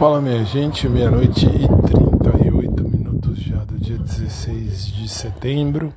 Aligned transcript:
Fala 0.00 0.18
minha 0.18 0.42
gente, 0.46 0.88
meia-noite 0.88 1.44
e 1.44 1.68
38 1.86 2.88
minutos 2.88 3.38
já 3.38 3.58
do 3.58 3.78
dia 3.78 3.98
16 3.98 4.86
de 4.86 5.06
setembro. 5.06 5.92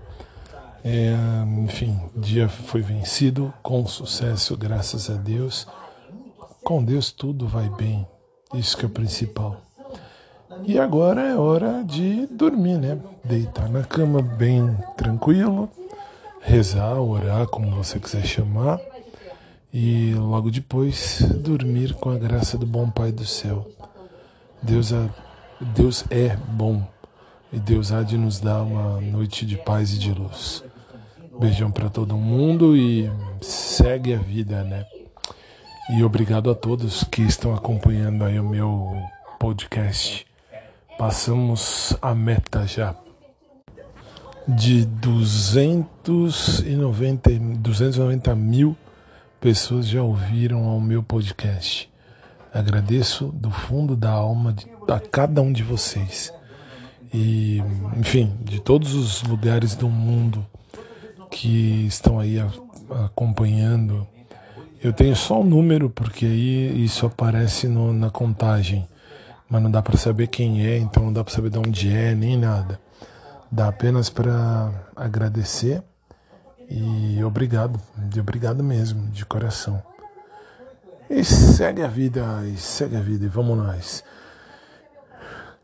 É, 0.84 1.16
enfim, 1.64 1.98
dia 2.14 2.50
foi 2.50 2.82
vencido 2.82 3.54
com 3.64 3.88
sucesso, 3.88 4.58
graças 4.58 5.10
a 5.10 5.14
Deus. 5.14 5.66
Com 6.66 6.84
Deus 6.84 7.14
tudo 7.14 7.48
vai 7.48 7.70
bem, 7.70 8.06
isso 8.54 8.76
que 8.76 8.84
é 8.84 8.90
o 8.90 8.92
principal. 8.92 9.62
E 10.66 10.78
agora 10.78 11.22
é 11.22 11.38
hora 11.38 11.82
de 11.82 12.28
dormir, 12.28 12.80
né? 12.80 13.00
Deitar 13.24 13.70
na 13.70 13.86
cama 13.86 14.22
bem 14.22 14.70
tranquilo, 14.98 15.70
rezar, 16.42 17.00
orar, 17.00 17.48
como 17.48 17.72
você 17.72 18.02
quiser 18.02 18.26
chamar, 18.26 18.82
e 19.74 20.14
logo 20.16 20.52
depois 20.52 21.22
dormir 21.38 21.94
com 21.94 22.10
a 22.10 22.18
graça 22.18 22.58
do 22.58 22.66
bom 22.66 22.90
Pai 22.90 23.10
do 23.10 23.26
céu. 23.26 23.66
Deus 24.64 24.94
é, 24.94 25.10
Deus 25.60 26.06
é 26.10 26.36
bom 26.36 26.88
e 27.52 27.60
Deus 27.60 27.92
há 27.92 28.02
de 28.02 28.18
nos 28.18 28.40
dar 28.40 28.62
uma 28.62 29.02
noite 29.02 29.46
de 29.46 29.58
paz 29.58 29.94
e 29.94 30.00
de 30.00 30.14
luz. 30.14 30.64
Beijão 31.38 31.70
para 31.70 31.90
todo 31.90 32.16
mundo 32.16 32.78
e 32.78 33.12
segue 33.42 34.14
a 34.14 34.18
vida, 34.18 34.64
né? 34.64 34.86
E 35.92 36.02
obrigado 36.02 36.50
a 36.50 36.56
todos 36.56 37.04
que 37.04 37.22
estão 37.22 37.54
acompanhando 37.54 38.24
aí 38.24 38.40
o 38.40 38.44
meu 38.44 38.96
podcast. 39.38 40.26
Passamos 40.98 41.94
a 42.02 42.16
meta 42.16 42.66
já 42.66 42.96
de 44.48 44.86
290, 44.86 47.30
290 47.60 48.36
mil 48.36 48.78
pessoas 49.42 49.88
já 49.88 50.02
ouviram 50.02 50.64
ao 50.66 50.80
meu 50.80 51.04
podcast. 51.04 51.92
Agradeço 52.54 53.28
do 53.28 53.50
fundo 53.50 53.96
da 53.96 54.12
alma 54.12 54.54
de, 54.54 54.68
a 54.88 55.00
cada 55.00 55.42
um 55.42 55.52
de 55.52 55.64
vocês. 55.64 56.32
E, 57.14 57.64
enfim, 57.98 58.38
de 58.42 58.60
todos 58.60 58.94
os 58.94 59.24
lugares 59.24 59.76
do 59.76 59.90
mundo 59.90 60.46
que 61.32 61.86
estão 61.88 62.20
aí 62.20 62.40
a, 62.40 62.48
acompanhando. 63.06 64.08
Eu 64.84 64.94
tenho 64.94 65.16
só 65.16 65.42
o 65.42 65.44
número, 65.44 65.90
porque 65.90 66.26
aí 66.26 66.84
isso 66.84 67.06
aparece 67.06 67.68
no, 67.68 67.94
na 67.94 68.10
contagem. 68.10 68.88
Mas 69.50 69.62
não 69.62 69.72
dá 69.72 69.82
para 69.82 69.98
saber 69.98 70.28
quem 70.28 70.66
é, 70.66 70.78
então 70.78 71.04
não 71.04 71.14
dá 71.14 71.24
para 71.24 71.34
saber 71.34 71.50
de 71.50 71.58
onde 71.58 71.90
é, 71.96 72.14
nem 72.14 72.38
nada. 72.38 72.80
Dá 73.52 73.68
apenas 73.68 74.10
para 74.10 74.72
agradecer 74.96 75.84
e 76.70 77.24
obrigado, 77.24 77.80
obrigado 78.20 78.64
mesmo, 78.64 79.08
de 79.12 79.26
coração. 79.26 79.82
E 81.10 81.24
segue 81.24 81.82
a 81.82 81.88
vida, 81.88 82.24
e 82.46 82.58
segue 82.58 82.96
a 82.96 83.02
vida, 83.02 83.26
e 83.26 83.28
vamos 83.28 83.58
nós. 83.58 84.04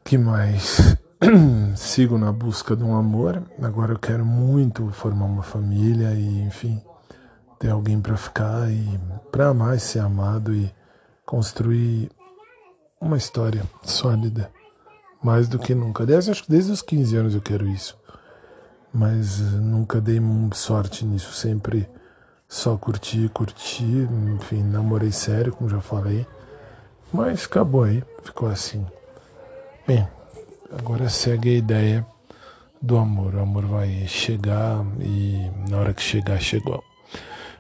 Que 0.04 0.18
mais? 0.18 0.98
Sigo 1.76 2.18
na 2.18 2.32
busca 2.32 2.76
de 2.76 2.84
um 2.84 2.96
amor. 2.96 3.44
Agora 3.62 3.94
eu 3.94 4.00
quero 4.00 4.26
muito 4.26 4.90
formar 4.92 5.26
uma 5.26 5.44
família 5.44 6.14
e, 6.14 6.42
enfim, 6.42 6.82
ter 7.58 7.70
alguém 7.70 8.02
para 8.02 8.18
ficar 8.18 8.70
e 8.70 9.00
para 9.32 9.50
amar 9.50 9.78
e 9.78 9.80
ser 9.80 10.00
amado 10.00 10.54
e 10.54 10.74
construir 11.26 12.12
uma 13.00 13.18
história 13.18 13.64
sólida. 13.84 14.52
Mais 15.22 15.48
do 15.48 15.60
que 15.60 15.76
nunca. 15.76 16.04
Aliás, 16.04 16.30
acho 16.30 16.44
que 16.44 16.52
desde 16.52 16.72
os 16.72 16.82
15 16.82 17.16
anos 17.16 17.36
eu 17.36 17.42
quero 17.42 17.68
isso. 17.68 17.98
Mas 18.94 19.40
nunca 19.40 20.02
dei 20.02 20.20
sorte 20.54 21.06
nisso. 21.06 21.34
Sempre 21.34 21.90
só 22.50 22.76
curti, 22.76 23.30
curti, 23.30 23.86
enfim, 24.36 24.64
namorei 24.64 25.12
sério, 25.12 25.54
como 25.54 25.70
já 25.70 25.80
falei. 25.80 26.26
Mas 27.14 27.46
acabou 27.46 27.84
aí, 27.84 28.04
ficou 28.24 28.50
assim. 28.50 28.84
Bem, 29.88 30.08
agora 30.72 31.08
segue 31.10 31.50
a 31.50 31.58
ideia 31.58 32.06
do 32.82 32.98
amor. 32.98 33.36
O 33.36 33.40
amor 33.40 33.66
vai 33.66 34.08
chegar 34.08 34.84
e 35.00 35.50
na 35.70 35.78
hora 35.78 35.94
que 35.94 36.02
chegar, 36.02 36.42
chegou. 36.42 36.84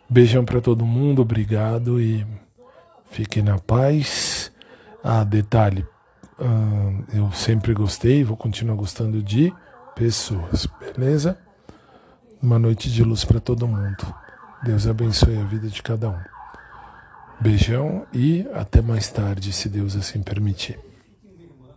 Beijão 0.09 0.43
para 0.43 0.59
todo 0.59 0.83
mundo, 0.83 1.21
obrigado 1.21 2.01
e 2.01 2.25
fiquem 3.11 3.43
na 3.43 3.59
paz. 3.59 4.51
Ah, 5.03 5.23
detalhe, 5.23 5.85
eu 7.13 7.31
sempre 7.31 7.75
gostei, 7.75 8.23
vou 8.23 8.35
continuar 8.35 8.75
gostando 8.75 9.21
de 9.21 9.53
pessoas, 9.95 10.67
beleza? 10.79 11.37
Uma 12.41 12.57
noite 12.57 12.91
de 12.91 13.03
luz 13.03 13.23
para 13.23 13.39
todo 13.39 13.67
mundo. 13.67 14.15
Deus 14.63 14.87
abençoe 14.87 15.37
a 15.37 15.43
vida 15.43 15.67
de 15.67 15.81
cada 15.81 16.09
um. 16.09 16.19
Beijão 17.39 18.05
e 18.11 18.45
até 18.53 18.81
mais 18.81 19.09
tarde, 19.09 19.53
se 19.53 19.69
Deus 19.69 19.95
assim 19.95 20.21
permitir. 20.21 20.88